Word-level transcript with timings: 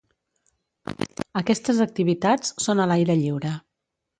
Aquestes 1.43 1.81
activitats 1.87 2.55
són 2.67 2.83
a 2.83 2.89
l'aire 2.93 3.19
lliure. 3.21 3.57